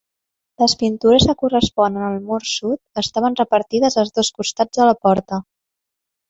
[0.61, 5.41] Les pintures que corresponen al mur sud estaven repartides als dos costats de la porta.